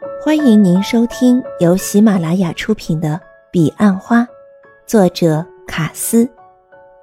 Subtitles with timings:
[0.00, 3.14] 欢迎您收听由喜马拉雅出品的
[3.50, 4.20] 《彼岸花》，
[4.86, 6.28] 作者卡斯，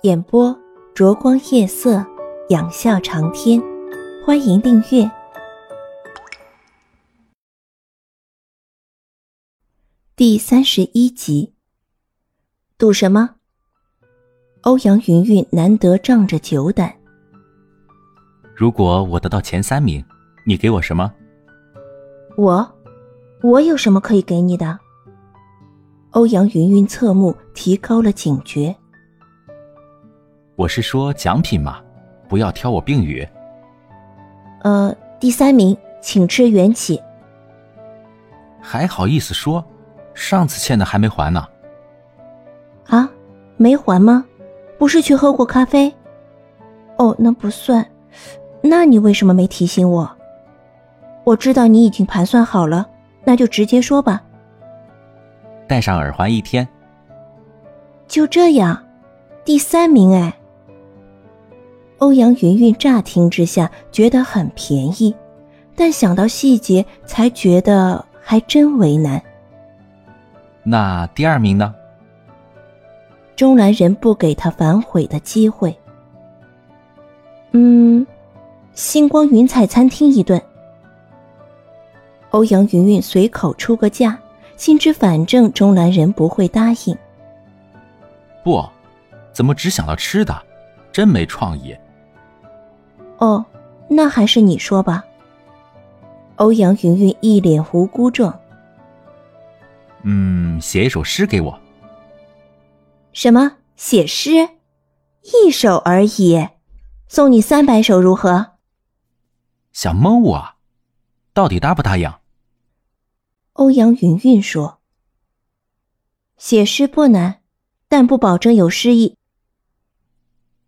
[0.03, 0.57] 演播
[0.93, 2.05] 灼光夜色，
[2.49, 3.61] 仰笑长天。
[4.25, 5.09] 欢迎订阅。
[10.15, 11.53] 第三十一集，
[12.77, 13.35] 赌什么？
[14.61, 16.93] 欧阳云云难得仗着酒胆。
[18.55, 20.03] 如果我得到前三名，
[20.45, 21.11] 你给我什么？
[22.37, 22.65] 我，
[23.45, 24.79] 我有什么可以给你的？
[26.11, 28.75] 欧阳云云侧目，提高了警觉。
[30.55, 31.79] 我是说奖品嘛，
[32.27, 33.27] 不要挑我病语。
[34.63, 36.99] 呃，第三名，请吃缘起。
[38.59, 39.63] 还好意思说？
[40.15, 41.47] 上次欠的还没还呢。
[42.87, 43.07] 啊，
[43.57, 44.25] 没还吗？
[44.79, 45.93] 不是去喝过咖啡？
[46.97, 47.85] 哦，那不算。
[48.63, 50.11] 那你为什么没提醒我？
[51.23, 52.89] 我知道你已经盘算好了，
[53.25, 54.21] 那就直接说吧。
[55.67, 56.65] 戴上耳环一天。
[58.07, 58.81] 就这样，
[59.43, 60.33] 第三名哎。
[61.97, 65.15] 欧阳云云乍听之下觉得很便宜，
[65.75, 69.21] 但想到细节才觉得还真为难。
[70.63, 71.73] 那第二名呢？
[73.35, 75.75] 钟兰人不给他反悔的机会。
[77.51, 78.05] 嗯。
[78.73, 80.39] 星光云彩餐厅一顿，
[82.31, 84.17] 欧阳云云随口出个价，
[84.57, 86.97] 心知反正钟兰人不会答应。
[88.43, 88.63] 不，
[89.33, 90.35] 怎么只想到吃的？
[90.91, 91.75] 真没创意。
[93.17, 93.45] 哦，
[93.89, 95.03] 那还是你说吧。
[96.35, 98.37] 欧阳云云一脸无辜状。
[100.03, 101.59] 嗯，写一首诗给我。
[103.13, 103.53] 什么？
[103.75, 104.49] 写诗？
[105.23, 106.47] 一首而已，
[107.07, 108.51] 送你三百首如何？
[109.73, 110.54] 想蒙我，
[111.35, 112.09] 到底答不答应？
[113.51, 114.79] 欧阳云云说
[116.39, 117.41] ：“写诗不难，
[117.89, 119.17] 但不保证有诗意。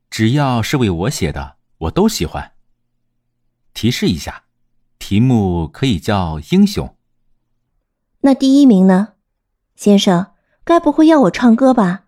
[0.09, 2.51] 只要是为我写的，我都喜欢。
[3.73, 4.43] 提示一下，
[4.99, 6.85] 题目可以叫《英雄》。
[8.19, 9.13] 那第一名呢？
[9.77, 10.33] 先生，
[10.65, 12.07] 该不会要我唱歌吧？”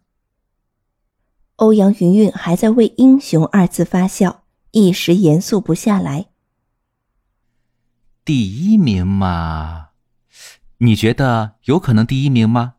[1.56, 6.29] 欧阳云云还在为“英雄”二字发笑，一时严肃不下来。
[8.30, 9.90] 第一名嘛，
[10.78, 12.76] 你觉得有可能第一名吗？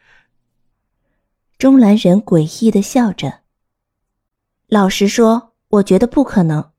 [1.56, 3.40] 钟兰人诡异的笑着。
[4.66, 6.72] 老实说，我觉得不可能。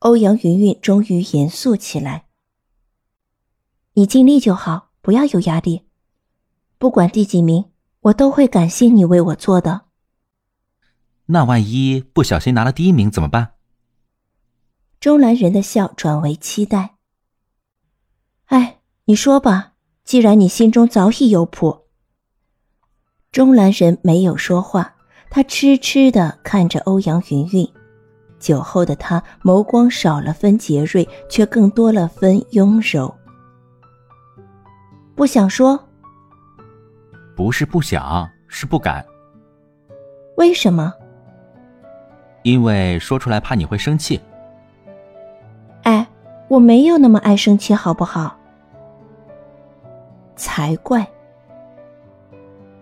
[0.00, 2.26] 欧阳云云终于严肃起来。
[3.92, 5.84] 你尽力就好，不要有压力。
[6.76, 7.66] 不管第几名，
[8.00, 9.82] 我都会感谢你为我做的。
[11.26, 13.53] 那万一不小心拿了第一名怎么办？
[15.04, 16.94] 钟兰人的笑转为期待。
[18.46, 19.72] 哎，你说吧，
[20.02, 21.88] 既然你心中早已有谱。
[23.30, 24.94] 钟兰人没有说话，
[25.28, 27.70] 他痴痴的看着欧阳云云。
[28.38, 33.14] 酒后的他眸光少了分杰锐，却更多了分雍柔。
[35.14, 35.78] 不想说？
[37.36, 39.04] 不是不想，是不敢。
[40.38, 40.94] 为什么？
[42.42, 44.18] 因为说出来怕你会生气。
[46.48, 48.36] 我没有那么爱生气，好不好？
[50.36, 51.06] 才怪！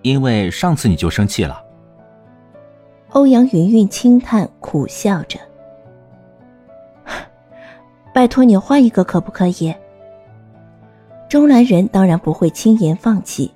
[0.03, 1.63] 因为上次你就生气了。
[3.11, 5.39] 欧阳云云轻叹，苦笑着
[8.13, 9.75] ：“拜托你换一个，可不可以？”
[11.29, 13.53] 钟兰人当然不会轻言放弃。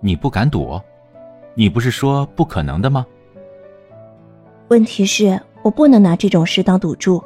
[0.00, 0.80] 你不敢赌？
[1.54, 3.06] 你不是说不可能的吗？
[4.68, 7.22] 问题是我不能拿这种事当赌注。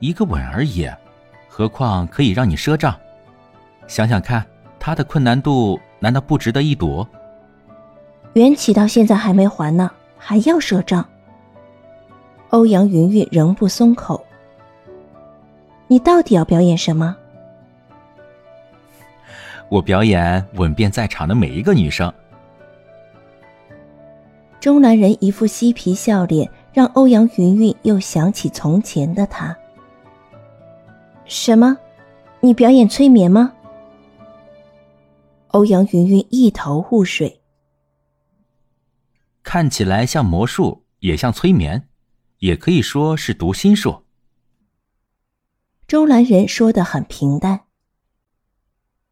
[0.00, 0.90] 一个吻而已，
[1.46, 2.94] 何况可以让你赊账？
[3.86, 4.44] 想想看，
[4.78, 7.06] 他的困难度难道不值得一赌？
[8.32, 11.06] 缘起到现在还没还呢，还要赊账？
[12.48, 14.24] 欧阳云云仍不松口。
[15.86, 17.14] 你到底要表演什么？
[19.68, 22.12] 我表演吻遍在场的每一个女生。
[24.60, 29.56] 钟南人一副嬉皮笑脸，让欧阳云云又想起从前的他。
[31.30, 31.78] 什么？
[32.40, 33.54] 你表演催眠吗？
[35.52, 37.40] 欧阳云云一头雾水。
[39.44, 41.88] 看起来像魔术，也像催眠，
[42.38, 44.02] 也可以说是读心术。
[45.86, 47.60] 周兰人说的很平淡。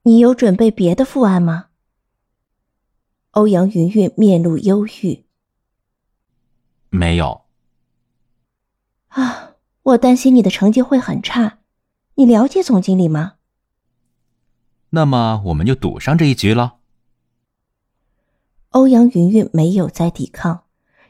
[0.02, 1.66] 你有准备别的副案吗？
[3.30, 5.24] 欧阳云云面露忧郁。
[6.90, 7.42] 没有。
[9.06, 9.54] 啊，
[9.84, 11.57] 我担心你的成绩会很差。
[12.18, 13.34] 你了解总经理吗？
[14.90, 16.78] 那么我们就赌上这一局了。
[18.70, 20.64] 欧阳云云没有再抵抗，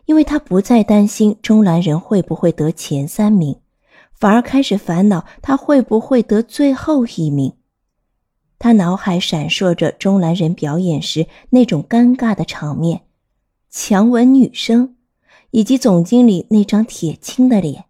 [0.05, 3.59] 因为她不再担心钟兰人会不会得前三名，
[4.13, 7.55] 反而开始烦恼他会不会得最后一名。
[8.59, 13.07] 他脑海闪烁着钟兰人表演时那种尴尬的场面，
[13.71, 14.97] 强吻女生，
[15.53, 17.87] 以及总经理那张铁青的脸。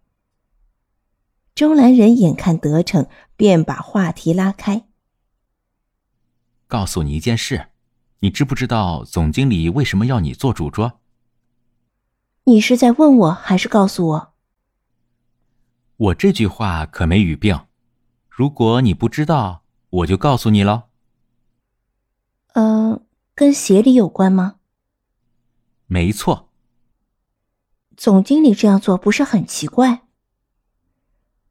[1.59, 4.87] 钟兰人眼看得逞，便把话题拉开。
[6.67, 7.67] 告诉你一件事，
[8.19, 11.01] 你知不知道总经理为什么要你做主桌？
[12.45, 14.33] 你是在问我，还是告诉我？
[15.97, 17.65] 我这句话可没语病。
[18.29, 20.85] 如果你不知道，我就告诉你了。
[22.53, 23.01] 呃，
[23.35, 24.55] 跟协理有关吗？
[25.87, 26.51] 没错。
[27.97, 30.03] 总经理这样做不是很奇怪？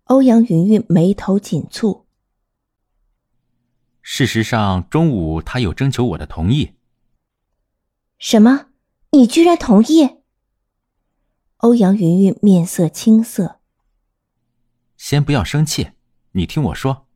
[0.08, 2.04] 欧阳云云眉头紧蹙。
[4.00, 6.72] 事实上，中午他有征求我的同意。
[8.18, 8.68] 什么？
[9.10, 10.20] 你居然同意？
[11.58, 13.60] 欧阳云云面色青涩。
[14.96, 15.90] 先不要生气，
[16.32, 17.06] 你听我说，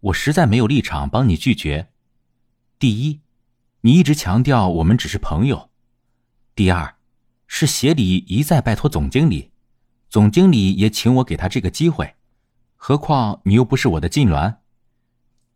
[0.00, 1.90] 我实在没有立场帮你拒绝。
[2.78, 3.20] 第一，
[3.82, 5.68] 你一直强调我们只是朋友；
[6.54, 6.96] 第二，
[7.46, 9.50] 是协理一再拜托总经理，
[10.08, 12.14] 总经理也请我给他这个机会。
[12.84, 14.56] 何况你又不是我的痉挛。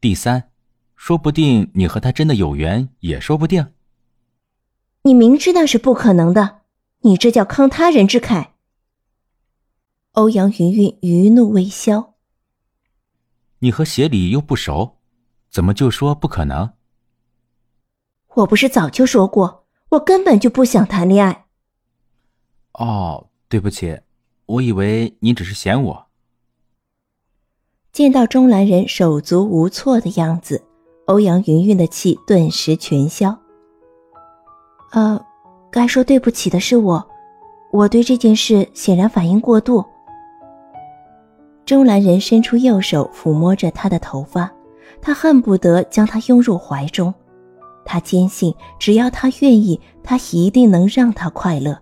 [0.00, 0.52] 第三，
[0.94, 3.72] 说不定你和他真的有缘，也说不定。
[5.02, 6.60] 你明知那是不可能的，
[7.00, 8.50] 你这叫慷他人之慨。
[10.12, 12.14] 欧阳云云余怒未消。
[13.58, 14.98] 你和协理又不熟，
[15.50, 16.74] 怎么就说不可能？
[18.36, 21.46] 我不是早就说过，我根本就不想谈恋爱。
[22.74, 23.98] 哦，对不起，
[24.46, 26.05] 我以为你只是嫌我。
[27.96, 30.62] 见到钟兰人手足无措的样子，
[31.06, 33.34] 欧阳云云的气顿时全消。
[34.92, 35.18] 呃，
[35.70, 37.02] 该说对不起的是我，
[37.72, 39.82] 我对这件事显然反应过度。
[41.64, 44.52] 钟兰人伸出右手抚摸着他的头发，
[45.00, 47.14] 他恨不得将他拥入怀中。
[47.86, 51.78] 他坚信，只要他愿意，他一定能让他快乐。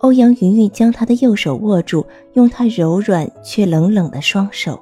[0.00, 4.80] 欧阳云云将他的右手握住，用他柔软却冷冷的双手。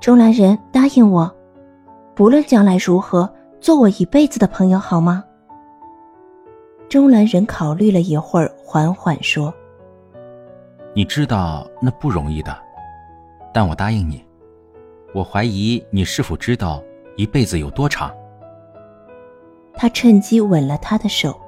[0.00, 1.28] 钟兰人，答应我，
[2.14, 3.28] 不论将来如何，
[3.60, 5.24] 做我一辈子的朋友，好吗？
[6.88, 9.52] 钟兰人考虑了一会儿，缓缓说
[10.94, 12.56] ：“你知道那不容易的，
[13.52, 14.24] 但我答应你。
[15.12, 16.80] 我怀疑你是否知道
[17.16, 18.14] 一辈子有多长。”
[19.74, 21.39] 他趁机吻了他的手。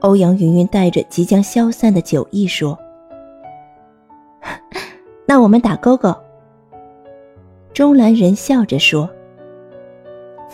[0.00, 2.78] 欧阳云云带着即将消散的酒意说
[5.26, 6.14] ：“那我们打勾勾。”
[7.72, 9.08] 钟兰人笑着说：“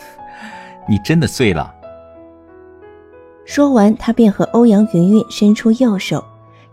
[0.87, 1.73] 你真的醉了。”
[3.45, 6.23] 说完，他便和欧阳云云伸出右手，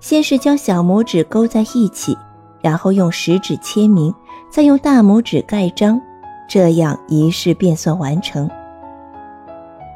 [0.01, 2.19] 先是将小拇指勾在一起，
[2.61, 4.13] 然后用食指签名，
[4.51, 6.01] 再用大拇指盖章，
[6.49, 8.51] 这样仪式便算完成。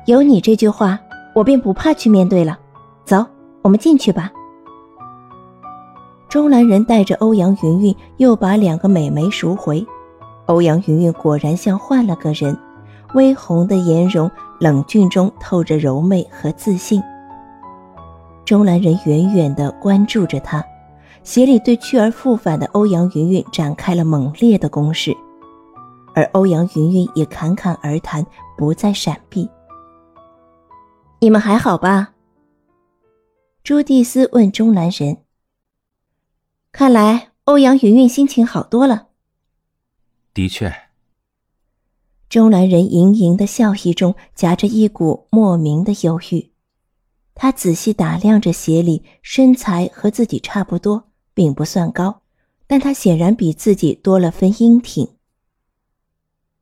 [0.07, 0.99] 有你这句话，
[1.35, 2.57] 我便不怕去面对了。
[3.09, 3.25] 走，
[3.63, 4.31] 我们进去吧。
[6.29, 9.83] 钟兰人带着欧阳云云又把两个美眉赎回。
[10.45, 12.55] 欧阳云云果然像换了个人，
[13.15, 17.03] 微红的颜容，冷峻中透着柔媚和自信。
[18.45, 20.63] 钟兰人远远地关注着她，
[21.23, 25.17] 鞋里对去而复返的欧阳云云展开了猛烈的攻势，
[26.15, 28.23] 而欧阳云云也侃侃而谈，
[28.55, 29.49] 不再闪避。
[31.21, 32.11] 你们还好吧？
[33.69, 35.25] 朱蒂斯问钟南人
[36.73, 39.09] ：“看来欧阳云云心情好多了。”
[40.33, 40.75] 的确。
[42.31, 46.51] 钟南人盈盈的笑意中夹着一股莫名的忧郁。
[47.35, 52.23] 他仔细打量着鞋里，身材和自己差不多，并不算高，
[52.67, 55.07] 但他显然比自己多了分英挺。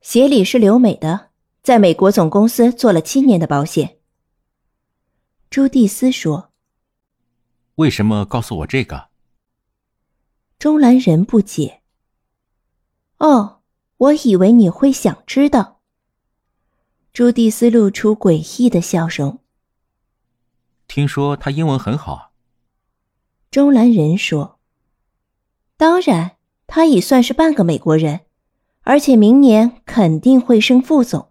[0.01, 1.29] 协理是留美的，
[1.63, 3.99] 在美国总公司做了七年的保险。
[5.49, 6.46] 朱蒂斯说。
[7.77, 9.09] 为什么告诉我这个？
[10.59, 11.83] 钟兰人不解。
[13.19, 13.61] 哦，
[13.99, 15.81] 我以为你会想知道。
[17.13, 19.41] 朱蒂斯露出诡异的笑容。
[20.89, 22.33] 听说他英文很好。
[23.51, 24.59] 钟兰人说
[25.77, 28.21] ：“当然，他已算是半个美国人，
[28.83, 31.31] 而且明年肯定会升副总。”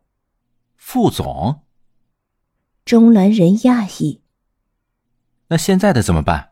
[0.78, 1.62] 副总。
[2.84, 4.22] 钟兰人讶异。
[5.48, 6.52] 那现在的怎么办？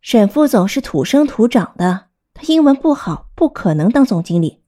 [0.00, 4.60] 沈副总是土生土长的，他他英文不好，不可能当总经理。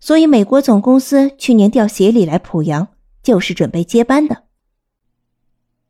[0.00, 2.88] 所以美国总公司去年调协理来濮阳，
[3.22, 4.44] 就是准备接班的。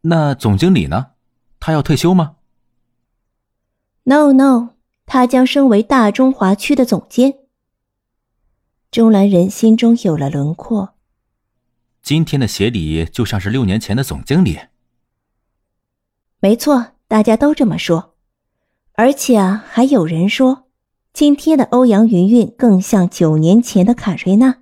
[0.02, 1.12] 那总经理呢？
[1.60, 2.36] 他要退休吗
[4.02, 4.70] ？No No，
[5.06, 7.34] 他将升为大中华区的总监。
[8.90, 10.94] 钟兰人心中有了轮廓。
[12.02, 14.58] 今天的协理就像是六年前的总经理。
[16.44, 18.14] 没错，大家都这么说，
[18.94, 20.64] 而且啊，还有人说，
[21.12, 24.56] 今天的欧阳云云更像九年前的卡瑞娜。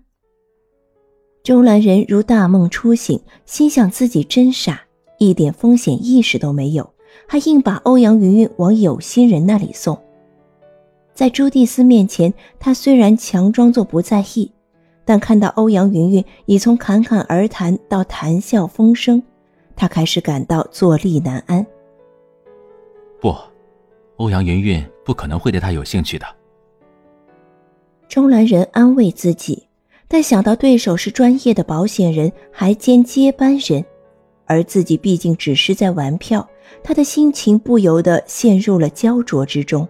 [1.42, 4.82] 钟兰人如大梦初醒，心想自己真傻，
[5.18, 6.92] 一点风险意识都没有，
[7.26, 9.98] 还硬把欧阳云云往有心人那里送。
[11.14, 14.52] 在朱蒂斯面前，他虽然强装作不在意。
[15.06, 19.20] 但看到欧阳云云已从侃侃而谈到谈笑风生，
[19.80, 21.66] 他开始感到坐立难安。
[23.18, 23.34] 不，
[24.16, 26.26] 欧阳云云不可能会对他有兴趣的。
[28.06, 29.66] 钟兰人安慰自己，
[30.06, 33.82] 但想到对手是专业的保险人，还兼接班人，
[34.44, 36.46] 而自己毕竟只是在玩票，
[36.84, 39.88] 他的心情不由得陷入了焦灼之中。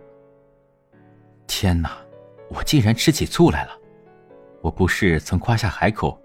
[1.49, 1.99] 天哪，
[2.51, 3.73] 我竟然吃起醋来了！
[4.61, 6.17] 我不是曾夸下海口，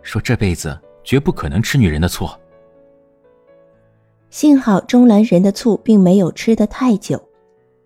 [0.00, 2.26] 说这辈子绝不可能吃女人的醋。
[4.34, 7.30] 幸好钟兰人的醋并没有吃得太久。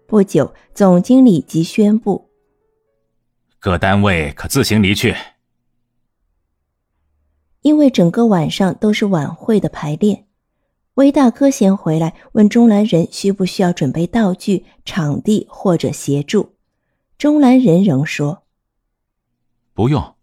[0.07, 2.31] 不久，总经理即宣布：
[3.59, 5.15] 各单位可自行离去。
[7.61, 10.27] 因为整个晚上都是晚会的排练，
[10.95, 16.57] 魏大哥先回来问钟兰人需不需要准备道具、场地或者协助。
[17.19, 18.45] 钟兰人仍说。
[19.75, 20.17] 不用，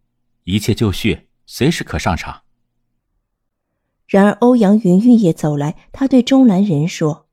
[0.46, 2.44] 一切就绪，随时可上场。
[4.07, 7.27] 然而欧阳云云也走来，他对钟兰仁说：“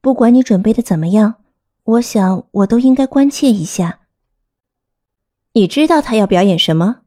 [0.00, 1.36] 不管你准备的怎么样，
[1.84, 4.00] 我想我都应该关切一下。
[5.52, 7.02] 你知道他要表演什么？”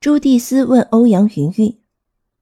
[0.00, 1.78] 朱蒂斯问欧阳云云，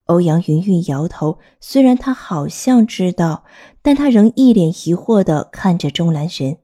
[0.05, 3.45] 欧阳云云摇头，虽然他好像知道，
[3.81, 6.57] 但他仍一脸疑惑的看着钟兰仁。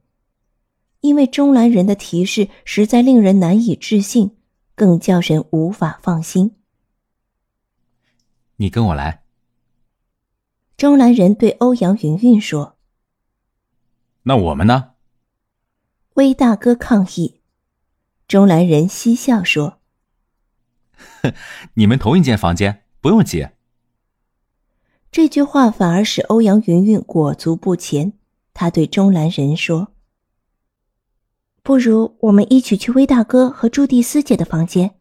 [1.01, 4.37] 因为钟兰人的提示实在令人难以置信，
[4.75, 6.55] 更叫人无法放心。
[8.57, 9.23] 你跟我来。
[10.77, 12.75] 中兰人对欧阳云云说
[14.23, 14.91] ：“那我们呢？”
[16.15, 17.41] 威大哥抗议。
[18.27, 19.79] 中兰人嬉笑说
[21.75, 23.49] ：“你们同一间房间，不用急。”
[25.11, 28.13] 这句话反而使欧阳云云裹足不前。
[28.53, 29.89] 他对钟兰人说。
[31.63, 34.99] 不如我们一起去威大哥和朱蒂斯姐的房间。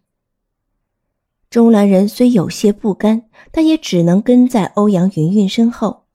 [1.53, 6.07] 钟兰人虽有些不甘，但也只能跟在欧阳云云身后。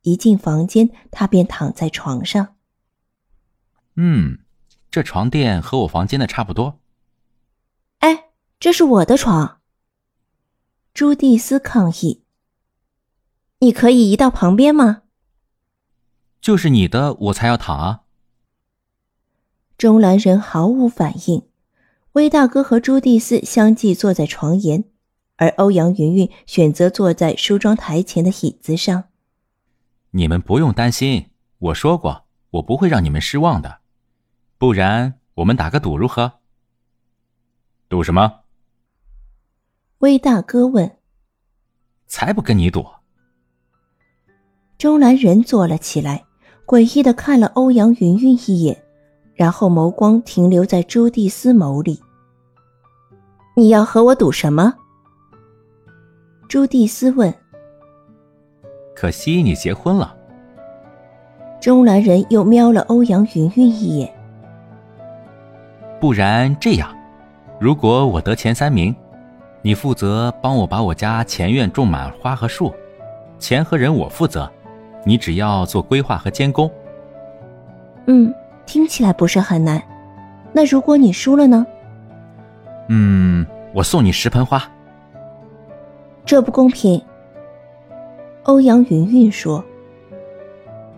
[0.00, 2.56] 一进房间，他便躺在床上。
[3.96, 4.38] 嗯，
[4.90, 6.80] 这床垫和我房间的差不多。
[7.98, 9.58] 哎，这是我的床。
[10.94, 12.22] 朱蒂斯抗议
[13.60, 15.02] ：“你可以移到旁边吗？”
[16.40, 18.04] 就是你的，我才要躺啊。
[19.76, 21.49] 钟兰人毫无反应，
[22.12, 24.82] 威大哥和朱蒂斯相继坐在床沿，
[25.36, 29.04] 而欧阳云云选择坐在梳妆台前的椅子上。
[30.10, 33.78] 你们不用担心，我说过，我不会让你们失望的。
[34.58, 36.40] 不然，我们打个赌如何？
[37.88, 38.40] 赌什么？
[39.98, 40.96] 威大哥问。
[42.08, 42.84] 才不跟你赌！
[44.78, 46.24] 钟兰人坐了起来，
[46.66, 48.84] 诡异的看了欧阳云云一眼。
[49.40, 51.98] 然后眸光停留在朱蒂斯眸里。
[53.56, 54.74] 你要和我赌什么？
[56.46, 57.32] 朱蒂斯问。
[58.94, 60.14] 可惜你结婚了。
[61.58, 64.12] 中兰人又瞄了欧阳云云一眼。
[65.98, 66.94] 不然这样，
[67.58, 68.94] 如果我得前三名，
[69.62, 72.74] 你负责帮我把我家前院种满花和树，
[73.38, 74.52] 钱和人我负责，
[75.02, 76.70] 你只要做规划和监工。
[78.06, 78.34] 嗯。
[78.70, 79.82] 听起来不是很难，
[80.52, 81.66] 那如果你输了呢？
[82.88, 84.62] 嗯，我送你十盆花。
[86.24, 87.02] 这不公平。
[88.44, 89.64] 欧阳云云说：“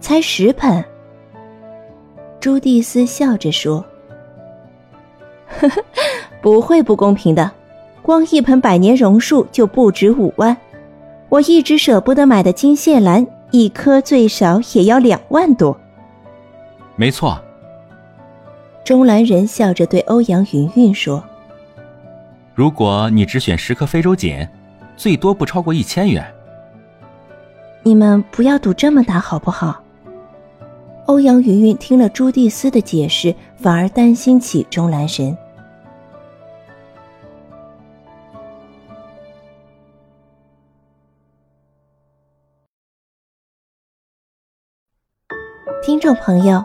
[0.00, 0.84] 才十盆。”
[2.40, 3.82] 朱蒂斯笑着说
[5.58, 5.82] ：“呵呵，
[6.42, 7.50] 不会不公平的。
[8.02, 10.54] 光一盆百年榕树就不止五万，
[11.30, 15.74] 我一直舍不得买的金线兰，一颗最少也要两万多。”
[16.96, 17.42] 没错。
[18.84, 21.22] 钟兰人笑着对欧阳云云说
[22.52, 24.46] ：“如果你只选十颗非洲锦，
[24.96, 26.24] 最多不超过一千元。
[27.84, 29.80] 你们不要赌这么大好不好？”
[31.06, 35.36] 欧阳云云听了朱蒂斯的解释，反而担心起钟兰神。
[45.84, 46.64] 听众朋友，